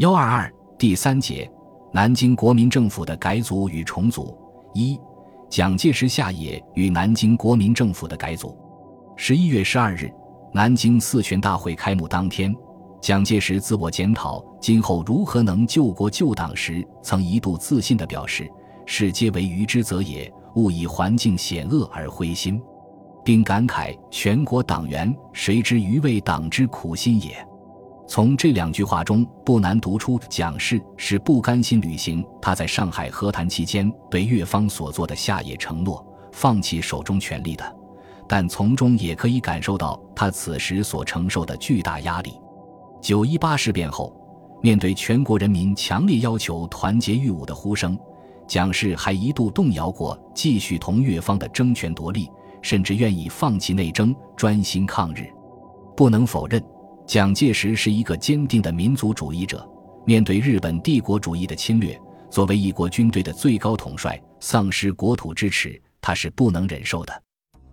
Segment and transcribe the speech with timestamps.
[0.00, 1.46] 幺二二第三节，
[1.92, 4.34] 南京国民政府的改组与重组。
[4.72, 4.98] 一、
[5.50, 8.56] 蒋介石下野与南京国民政府的改组。
[9.14, 10.10] 十一月十二日，
[10.54, 12.56] 南京四全大会开幕当天，
[12.98, 18.50] 蒋介石自我检讨今后如何能救国救党时，曾一度自信地表示
[18.86, 22.58] ：“世皆为愚之则也，勿以环境险恶而灰心。”
[23.22, 27.46] 并感慨：“全国党员谁知愚为党之苦心也。”
[28.10, 37.76] 从这两句话中，不难读出蒋氏是不甘心履行他在上海和谈期间对越方所做的下野承诺，放弃手中权力的。
[38.28, 42.32] 但从中也可以感受到他此时所承受的巨大压力。
[43.00, 44.12] 九一八事变后，
[44.60, 47.96] 面对全国人民强烈要求团结御侮的呼声，
[48.48, 52.28] 蒋氏还一度动摇过继续同越方的争权夺利，
[52.60, 55.32] 甚至愿意放弃内争，专心抗日。
[55.96, 56.60] 不能否认。
[57.10, 59.68] 蒋介石是一个坚定的民族主义者，
[60.06, 67.22] 面对日本帝国主义的侵略，作为一国军队的最高统帅，丧失国土之耻，他是不能忍受的。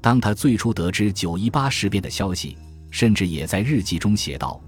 [0.00, 2.58] 当他最初得知九一八事变的消息，
[2.90, 4.60] 甚至也在日记中写道：“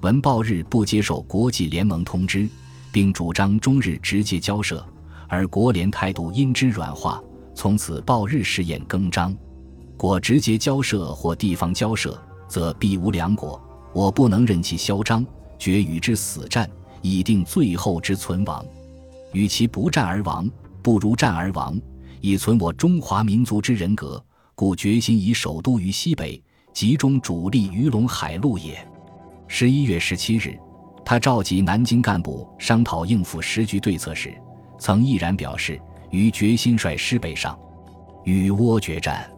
[0.00, 2.48] 闻报日不接受国际联盟通知，
[2.90, 4.82] 并主张中日直接交涉，
[5.28, 7.22] 而国联态度因之软化，
[7.54, 9.36] 从此报日试验更张。
[9.94, 12.18] 果直接交涉或地方交涉，
[12.48, 15.24] 则必无良果。”我不能任其嚣张，
[15.58, 16.68] 决与之死战，
[17.02, 18.64] 以定最后之存亡。
[19.32, 20.48] 与其不战而亡，
[20.82, 21.78] 不如战而亡，
[22.20, 24.22] 以存我中华民族之人格。
[24.54, 28.76] 故决心以首都于西北，集中主力于陇海路也。
[29.46, 30.58] 十一月十七日，
[31.04, 34.34] 他召集南京干部商讨应付时局对策时，
[34.78, 35.78] 曾毅然表示：
[36.10, 37.58] 于决心率师北上，
[38.24, 39.28] 与倭决战；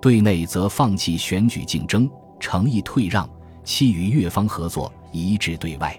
[0.00, 3.28] 对内则放弃选举竞争，诚意退让。
[3.64, 5.90] 期与越方合作，一致对外；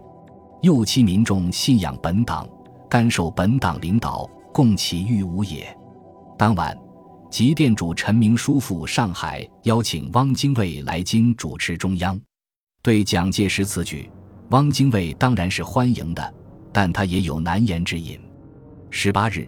[0.61, 2.47] 又期民众信仰本党，
[2.89, 5.75] 甘受本党领导，共其御侮也。
[6.37, 6.77] 当晚，
[7.29, 12.19] 集店主陈明书赴上海，邀请汪精卫来京主持中央。
[12.81, 14.09] 对蒋介石此举，
[14.49, 16.33] 汪精卫当然是欢迎的，
[16.71, 18.19] 但他也有难言之隐。
[18.89, 19.47] 十八日，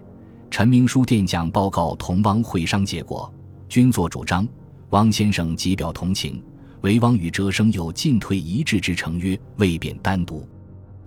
[0.50, 3.32] 陈明书电讲报告同汪会商结果，
[3.68, 4.48] 均作主张。
[4.92, 6.42] 汪先生即表同情。
[6.86, 10.48] 为汪与哲生有进退一致之成约，未便单独，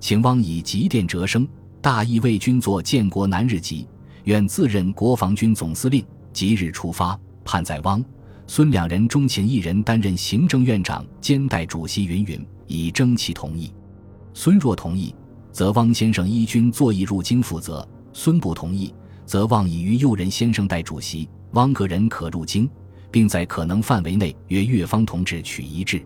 [0.01, 1.47] 请汪以急电哲生，
[1.81, 3.87] 大意为军作建国南日急，
[4.25, 7.17] 愿自任国防军总司令，即日出发。
[7.45, 8.05] 盼在汪、
[8.49, 13.73] 孙两人中请一人担任行政院长兼代主席，云云，以征其同意。
[14.35, 15.15] 孙若同意，
[15.53, 18.93] 则汪先生依军作议入京负责；孙不同意，
[19.25, 22.69] 则汪以于右任先生代主席，汪个人可入京。
[23.11, 26.05] 并在可能范围内约越方同志取一致。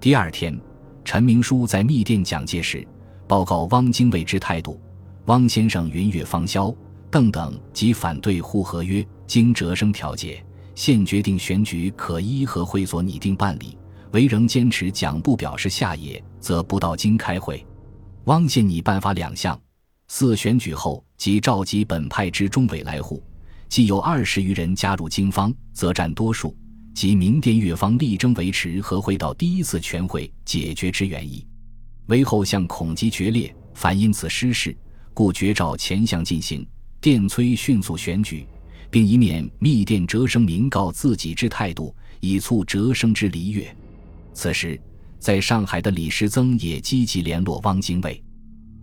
[0.00, 0.58] 第二天，
[1.04, 2.86] 陈明书在密电蒋介石，
[3.26, 4.80] 报告汪精卫之态度。
[5.26, 6.74] 汪先生云越方萧、
[7.10, 10.44] 邓等即反对沪合约，经折生调解，
[10.74, 13.78] 现决定选举可依和会所拟定办理。
[14.12, 17.66] 唯仍坚持蒋不表示下野，则不到京开会。
[18.24, 19.58] 汪现拟办法两项：
[20.08, 23.22] 四选举后即召集本派之中委来沪。
[23.68, 26.56] 既有二十余人加入京方，则占多数，
[26.94, 31.46] 即明殿越方力争维持和会到第一次全会解决之原意。
[32.06, 34.76] 为后向孔吉决裂，反因此失势，
[35.12, 36.66] 故绝照前项进行，
[37.00, 38.46] 电催迅速选举，
[38.90, 43.74] 并以免密电折生明告自己之态度，以促折生之离越。
[44.34, 44.80] 此时，
[45.18, 48.22] 在上海的李时增也积极联络汪精卫。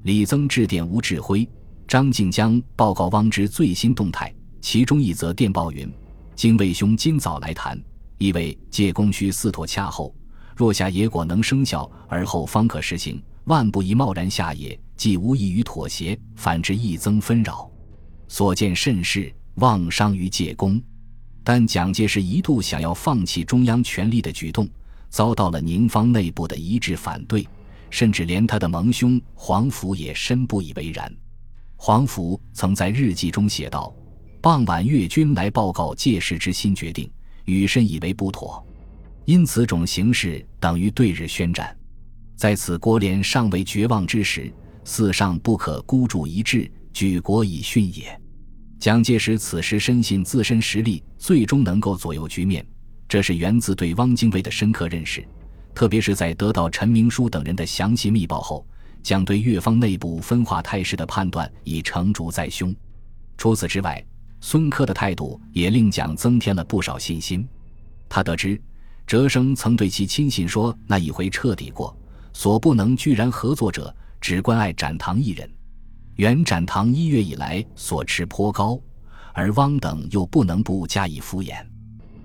[0.04, 1.48] 李增致电吴志辉、
[1.88, 4.34] 张静江报告汪之最新动态。
[4.62, 5.92] 其中一则电报云
[6.36, 7.78] ：“经卫兄今早来谈，
[8.20, 10.16] 意味借公需四妥洽后，
[10.56, 13.22] 若下野果能生效，而后方可实行。
[13.46, 17.70] 万不宜贸然下野，既无益于妥协，反之易增纷扰。
[18.28, 20.80] 所见甚是，望伤于借公。”
[21.44, 24.70] 但蒋介石一度想要放弃中央权力的举动，
[25.10, 27.48] 遭到了宁方内部的一致反对，
[27.90, 31.12] 甚至连他的盟兄黄甫也深不以为然。
[31.76, 33.92] 黄甫曾在日记中写道。
[34.42, 37.08] 傍晚，粤军来报告届时之新决定，
[37.46, 38.66] 禹深以为不妥，
[39.26, 41.78] 因此种形势等于对日宣战。
[42.36, 44.52] 在此国联尚未绝望之时，
[44.84, 48.20] 四上不可孤注一掷，举国以训也。
[48.80, 52.66] 蒋介石此时深信自身实力最终能够左右局面，
[53.08, 55.24] 这是源自对汪精卫的深刻认识。
[55.76, 58.66] 特别是在得到陈明书等人的详细密报后，
[59.04, 62.76] 将对越方内部分化态势的判断已成竹在胸。
[63.38, 64.04] 除此之外，
[64.42, 67.48] 孙科的态度也令蒋增添了不少信心。
[68.10, 68.60] 他得知
[69.08, 71.96] 哲生曾对其亲信说：“那一回彻底过，
[72.34, 75.50] 所不能居然合作者，只关爱展堂一人。
[76.16, 78.80] 原展堂一月以来所持颇高，
[79.34, 81.66] 而汪等又不能不加以敷衍。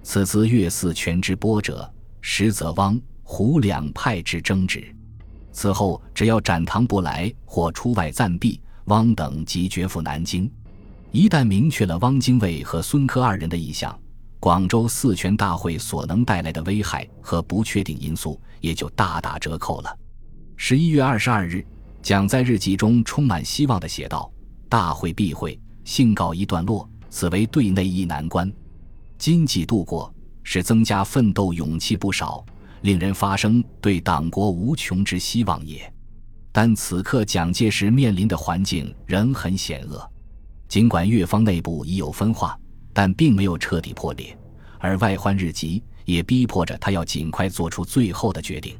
[0.02, 1.88] 此次越似权之波者，
[2.20, 4.84] 实则汪胡两派之争执。
[5.52, 10.50] 此后只要展堂不来或出外暂避，汪等即绝赴南京。
[11.12, 13.98] 一旦明确了汪精卫和孙科二人的意向，
[14.38, 19.98] 广州四权大会所能带来的危害和不确定因素也就大打折扣了。
[20.56, 21.64] 十一月二十二日，
[22.02, 24.30] 蒋在日记中充满希望地写道
[24.68, 28.52] ：“大会必会，信告一段落，此为对内一难关。
[29.16, 30.12] 今既度过，
[30.42, 32.44] 是增加奋斗勇气不少，
[32.82, 35.90] 令人发生对党国无穷之希望也。
[36.52, 40.06] 但此刻蒋介石面临的环境仍很险恶。”
[40.68, 42.58] 尽管越方内部已有分化，
[42.92, 44.36] 但并没有彻底破裂，
[44.78, 48.76] 而外患日急，也逼迫着他要尽快做出最后的决定。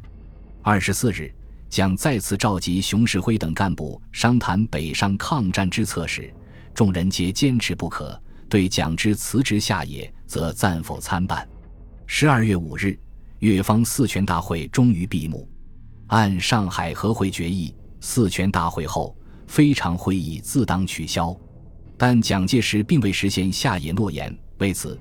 [0.63, 1.33] 二十四日，
[1.69, 6.33] 蒋再次召集熊式辉等干部商谈北上抗战之策时，
[6.75, 11.49] 众人皆坚持不可，对蒋之辞职下野，则暂否参办。
[12.07, 12.99] 十二月五日，
[13.39, 15.49] 越方四全大会终于闭幕。
[16.09, 19.17] 按上海和会决议，四全大会后，
[19.47, 21.37] 非常会议自当取消。
[21.97, 24.99] 但蒋介石并未实现下野诺言，为此，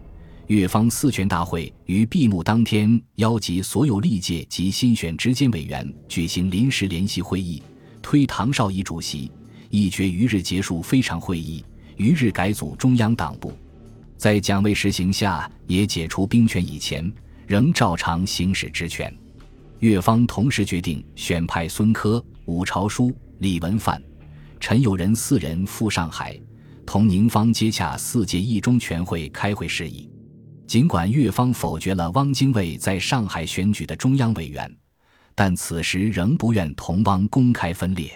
[0.47, 7.61] 越方四全大会于闭幕当天邀集所有历届及新选执监委员举行临时联席会议，
[8.01, 9.31] 推唐绍仪主席，
[9.69, 11.65] 议决于日结束非常会议，
[11.97, 13.51] 于日改组中央党部。
[14.15, 17.11] 在蒋未实行下野解除兵权以前，
[17.45, 19.13] 仍照常行使职权。
[19.79, 24.01] 越方同时决定选派孙科、伍朝枢、李文范、
[24.61, 26.39] 陈友仁四人赴上海。
[26.85, 30.09] 同宁方接洽四届一中全会开会事宜，
[30.67, 34.71] 尽管越方否决了汪精卫在上海选举的中央委员，
[35.33, 38.09] 但此时仍不愿同汪公开分裂。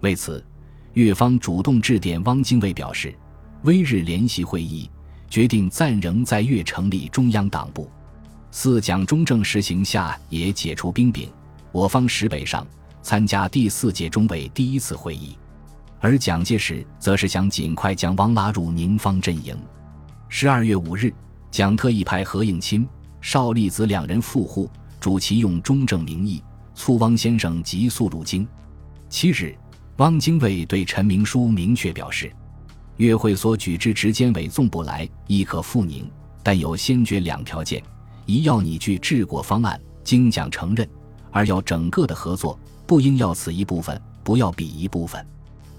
[0.00, 0.44] 为此，
[0.92, 3.14] 越方主动致电汪精卫，表示：
[3.62, 4.88] 微日联席会议
[5.30, 7.90] 决定暂仍在粤成立中央党部。
[8.50, 11.28] 四蒋中正实行下也解除兵柄，
[11.72, 12.64] 我方实北上
[13.02, 15.36] 参加第四届中委第一次会议。
[16.04, 19.56] 而蒋介石则是想尽快将汪拉入宁方阵营。
[20.28, 21.10] 十二月五日，
[21.50, 22.86] 蒋特意派何应钦、
[23.22, 24.68] 邵力子两人赴沪，
[25.00, 28.46] 主其用中正名义促汪先生急速入京。
[29.08, 29.56] 七日，
[29.96, 32.30] 汪精卫对陈明书明确表示，
[32.98, 36.06] 约会所举之执监委纵不来，亦可复宁，
[36.42, 37.82] 但有先决两条件：
[38.26, 40.86] 一要拟具治国方案，经蒋承认；
[41.30, 45.26] 二要整个的合作，不应要此一部分，不要彼一部分。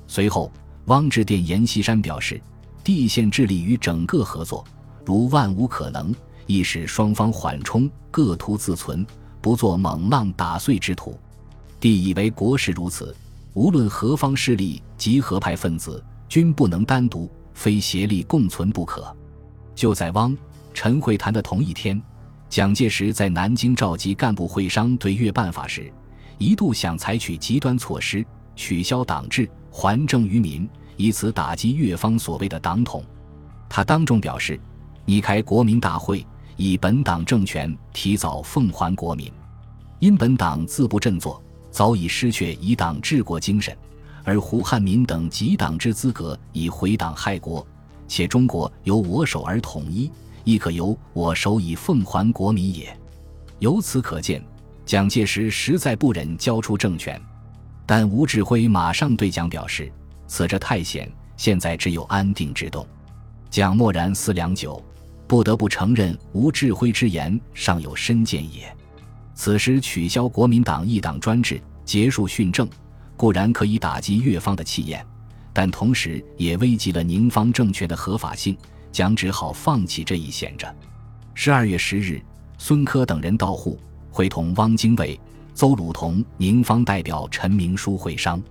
[0.08, 0.52] 随后，
[0.86, 2.40] 汪致电阎锡山表示，
[2.84, 4.64] 地县致力于整个合作，
[5.06, 6.14] 如万无可能，
[6.46, 9.06] 亦使双方缓冲，各图自存，
[9.42, 11.18] 不做猛浪打碎之徒。
[11.80, 13.16] 帝以为国事如此，
[13.54, 19.16] 无论何方势力及何派分子，均不能单独，非协力共存不可。
[19.74, 20.36] 就在汪
[20.74, 22.02] 陈会谈的同一天，
[22.50, 25.92] 蒋介石在南京召集干部会商对越办法时，
[26.38, 28.26] 一度想采取极端措施，
[28.56, 29.50] 取消党制。
[29.78, 33.04] 还政于民，以此打击越方所谓的党统。
[33.68, 34.58] 他当众表示
[35.04, 36.26] ：“拟开国民大会，
[36.56, 39.30] 以本党政权提早奉还国民。
[40.00, 43.78] 因本党自不振作，早已失却以党治国精神，
[44.24, 47.68] 而胡汉民等极党之资格，以毁党害国。
[48.08, 50.10] 且中国由我手而统一，
[50.46, 52.98] 亦可由我手以奉还国民也。
[53.60, 54.42] 由此可见，
[54.86, 57.22] 蒋介石实在不忍交出政权。”
[57.86, 59.92] 但吴志辉马上对蒋表示
[60.28, 62.86] ：“此着太险，现在只有安定之动。”
[63.50, 64.84] 蒋默然思良久，
[65.28, 68.76] 不得不承认吴志辉之言尚有深见也。
[69.34, 72.68] 此时取消国民党一党专制，结束训政，
[73.16, 75.06] 固然可以打击越方的气焰，
[75.54, 78.58] 但同时也危及了宁方政权的合法性。
[78.92, 80.74] 蒋只好放弃这一险着。
[81.34, 82.22] 十二月十日，
[82.58, 83.78] 孙科等人到沪，
[84.10, 85.20] 会同汪精卫。
[85.56, 88.44] 邹鲁同、宁方代表陈明书会商，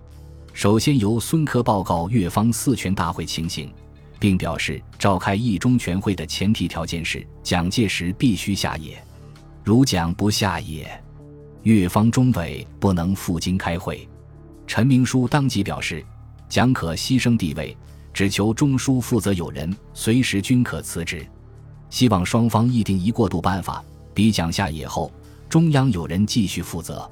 [0.54, 3.70] 首先由孙科报告越方四全大会情形，
[4.18, 8.96] 并表示召开一中全会的前提条件是蒋介石必须下野，
[9.62, 10.98] 如蒋不下野，
[11.64, 14.08] 越方中委不能赴京开会。
[14.66, 16.02] 陈明书当即表示，
[16.48, 17.76] 蒋可牺牲地位，
[18.14, 21.26] 只求中枢负责有人，随时均可辞职，
[21.90, 23.84] 希望双方议定一过渡办法，
[24.14, 25.12] 比蒋下野后。
[25.54, 27.08] 中央有人继续负责。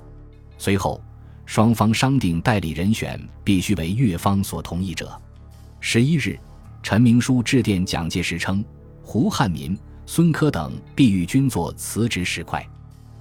[0.59, 1.01] 随后，
[1.47, 5.17] 双方商定代理人选必须为越方所同意者。
[5.79, 6.37] 十一日，
[6.83, 8.65] 陈明书致电蒋介石称，
[9.01, 12.69] 胡汉民、孙科等必欲均作辞职石块，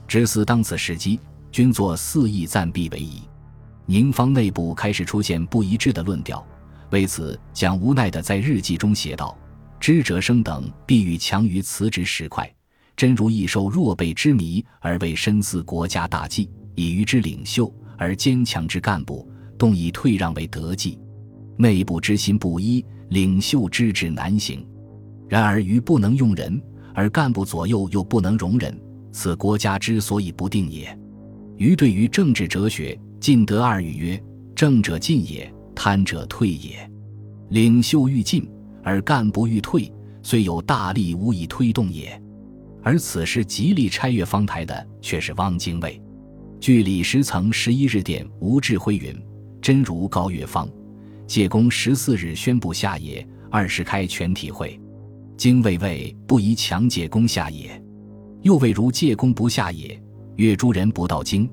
[0.07, 1.19] 只似当此时机，
[1.51, 3.21] 均作肆意暂避为宜。
[3.85, 6.43] 宁方内部开始出现不一致的论调，
[6.89, 9.37] 为此蒋无奈地在日记中写道
[9.79, 12.51] ：“知者生等必欲强于辞职石块，
[13.01, 19.27] 真如易受若备之迷，而为深思国家大计，以愚之领袖而坚强之干部，
[19.57, 20.99] 动以退让为得计。
[21.57, 24.63] 内部之心不一，领袖之志难行。
[25.27, 26.61] 然而愚不能用人，
[26.93, 28.79] 而干部左右又不能容人，
[29.11, 30.95] 此国家之所以不定也。
[31.57, 36.87] 愚对于政治哲学。”进得二语曰：“正者进也，贪者退也。
[37.49, 38.47] 领袖欲进
[38.83, 39.91] 而干部欲退，
[40.21, 42.20] 虽有大力，无以推动也。
[42.83, 46.01] 而此时极力拆越方台的，却是汪精卫。
[46.59, 49.15] 据李时曾十一日电吴志辉云
[49.61, 50.69] ：‘真如高月方，
[51.27, 54.79] 借公十四日宣布下野，二十开全体会。
[55.37, 57.81] 精卫谓不宜强借公下野，
[58.41, 59.99] 又谓如借公不下野，
[60.35, 61.49] 越诸人不到京。’”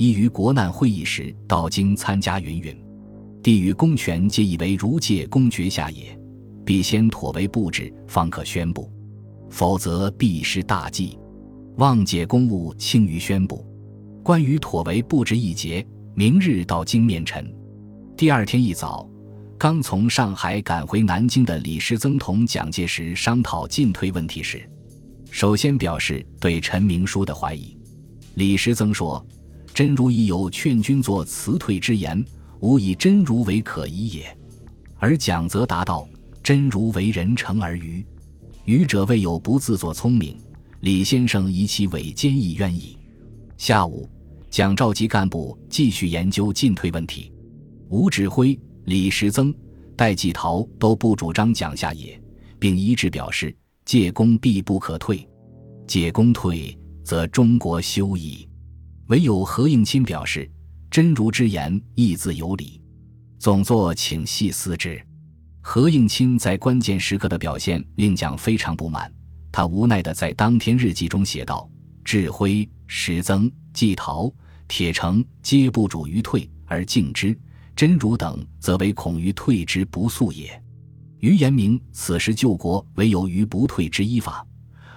[0.00, 2.74] 亦于国难会议时到京参加云云，
[3.42, 6.18] 帝与公权皆以为如借公爵下也，
[6.64, 8.90] 必先妥为布置，方可宣布，
[9.50, 11.18] 否则必失大计。
[11.76, 13.66] 望解公务轻于宣布。
[14.22, 17.52] 关于妥为布置一节，明日到京面陈。
[18.16, 19.08] 第二天一早，
[19.58, 24.66] 刚从上海赶回南京的李时增同蒋介石商讨进退问题时，
[25.30, 27.76] 首先表示对陈明书的怀疑。
[28.34, 29.24] 李时增说。
[29.72, 32.22] 真如已有劝君作辞退之言，
[32.58, 34.36] 吾以真如为可疑也。
[34.98, 36.06] 而蒋则答道
[36.42, 38.04] ：“真如为人诚而愚，
[38.64, 40.36] 愚者未有不自作聪明。
[40.80, 42.96] 李先生以其伪奸亦冤矣。”
[43.58, 44.08] 下午，
[44.48, 47.30] 蒋召集干部继续研究进退问题。
[47.88, 49.54] 吴指挥、李时增、
[49.96, 52.18] 戴季陶都不主张蒋下野，
[52.58, 55.28] 并一致表示：“借公必不可退，
[55.86, 58.48] 借公退，则中国休矣。”
[59.08, 60.50] 唯有何应钦表示
[60.90, 62.80] ：“真如之言亦自有理，
[63.38, 64.98] 总作请细思之。”
[65.60, 69.12] 何应钦在关键时刻的表现令蒋非常不满，
[69.52, 71.68] 他无奈地在当天日记中写道
[72.04, 74.32] ：“智辉、石增、季陶、
[74.66, 77.38] 铁成皆不主于退而敬之，
[77.76, 80.60] 真如等则为恐于退之不速也。
[81.18, 84.44] 于言明此时救国唯有于不退之依法，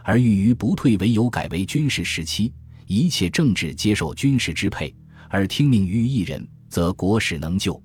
[0.03, 2.51] 而欲于不退唯有改为军事时期。”
[2.85, 4.93] 一切政治接受军事支配，
[5.29, 7.81] 而听命于一人，则国史能救；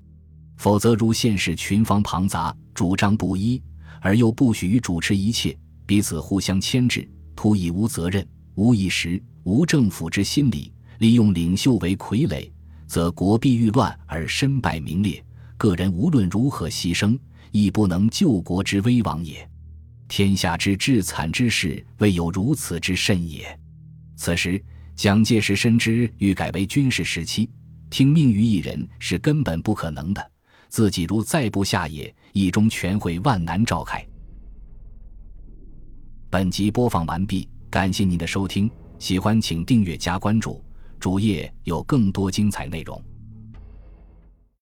[0.57, 3.61] 否则，如现世群芳庞杂，主张不一，
[3.99, 5.53] 而又不许于主持一切，
[5.85, 7.05] 彼此互相牵制，
[7.35, 12.49] 徒以无责任、无意识、无政府之心理，利用领袖为傀儡，
[12.87, 15.21] 则国必欲乱而身败名裂，
[15.57, 17.19] 个人无论如何牺牲，
[17.51, 19.45] 亦不能救国之危亡也。
[20.07, 23.59] 天下之至惨之事，未有如此之甚也。
[24.15, 24.63] 此时。
[24.95, 27.49] 蒋介石深知欲改为军事时期，
[27.89, 30.28] 听命于一人是根本不可能的。
[30.69, 34.05] 自己如再不下野，一中全会万难召开。
[36.29, 40.63] 本集播放完毕，感谢您的收听，喜欢请订阅加关注，
[40.99, 43.03] 主页有更多精彩内容。